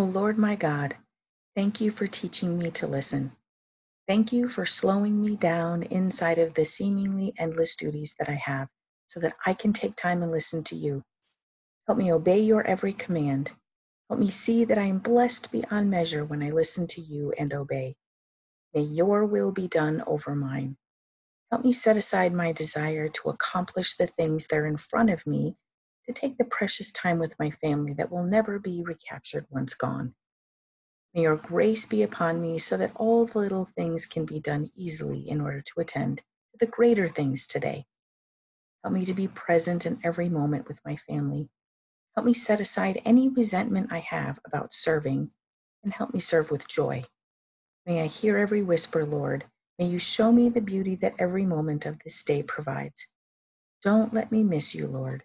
[0.00, 0.96] O Lord my God,
[1.54, 3.32] thank you for teaching me to listen.
[4.08, 8.68] Thank you for slowing me down inside of the seemingly endless duties that I have
[9.06, 11.02] so that I can take time and listen to you.
[11.86, 13.52] Help me obey your every command.
[14.08, 17.52] Help me see that I am blessed beyond measure when I listen to you and
[17.52, 17.96] obey.
[18.72, 20.78] May your will be done over mine.
[21.50, 25.26] Help me set aside my desire to accomplish the things that are in front of
[25.26, 25.56] me
[26.12, 30.14] to take the precious time with my family that will never be recaptured once gone.
[31.14, 34.70] May your grace be upon me so that all the little things can be done
[34.76, 37.86] easily in order to attend to the greater things today.
[38.82, 41.48] Help me to be present in every moment with my family.
[42.16, 45.30] Help me set aside any resentment I have about serving
[45.84, 47.04] and help me serve with joy.
[47.86, 49.44] May I hear every whisper, Lord.
[49.78, 53.06] May you show me the beauty that every moment of this day provides.
[53.82, 55.24] Don't let me miss you, Lord.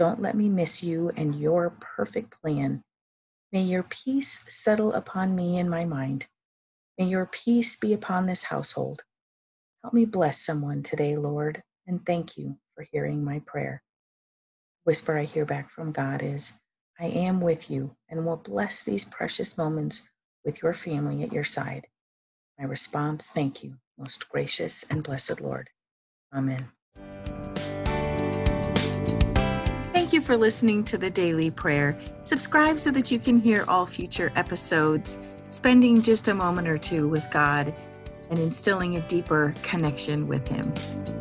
[0.00, 2.82] Don't let me miss you and your perfect plan.
[3.52, 6.26] May your peace settle upon me and my mind.
[6.98, 9.02] May your peace be upon this household.
[9.82, 13.82] Help me bless someone today, Lord, and thank you for hearing my prayer.
[14.84, 16.54] Whisper I hear back from God is,
[16.98, 20.08] I am with you and will bless these precious moments
[20.46, 21.88] with your family at your side.
[22.58, 25.68] My response, thank you, most gracious and blessed Lord.
[26.34, 26.68] Amen.
[30.20, 31.98] You for listening to the Daily Prayer.
[32.22, 35.18] Subscribe so that you can hear all future episodes,
[35.48, 37.74] spending just a moment or two with God
[38.28, 41.19] and instilling a deeper connection with Him.